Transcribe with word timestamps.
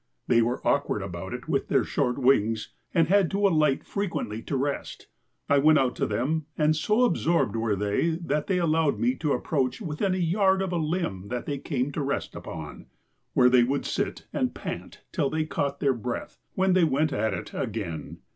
They 0.25 0.41
were 0.41 0.65
awkward 0.67 1.03
about 1.03 1.31
it 1.31 1.47
with 1.47 1.67
their 1.67 1.83
short 1.83 2.17
wings 2.17 2.73
and 2.91 3.07
had 3.07 3.29
to 3.29 3.47
alight 3.47 3.83
frequently 3.85 4.41
to 4.41 4.57
rest. 4.57 5.05
I 5.47 5.59
went 5.59 5.77
out 5.77 5.95
to 5.97 6.07
them 6.07 6.47
and 6.57 6.75
so 6.75 7.03
absorbed 7.03 7.55
were 7.55 7.75
they 7.75 8.15
that 8.25 8.47
they 8.47 8.57
allowed 8.57 8.97
me 8.97 9.13
to 9.17 9.33
approach 9.33 9.79
within 9.79 10.15
a 10.15 10.17
yard 10.17 10.63
of 10.63 10.73
a 10.73 10.77
limb 10.77 11.27
that 11.27 11.45
they 11.45 11.59
came 11.59 11.91
to 11.91 12.01
rest 12.01 12.33
upon, 12.35 12.87
where 13.33 13.47
they 13.47 13.63
would 13.63 13.85
sit 13.85 14.25
and 14.33 14.55
pant 14.55 15.03
till 15.11 15.29
they 15.29 15.45
caught 15.45 15.79
their 15.79 15.93
breath, 15.93 16.39
when 16.55 16.73
they 16.73 16.83
went 16.83 17.13
at 17.13 17.35
it 17.35 17.51
again. 17.53 18.21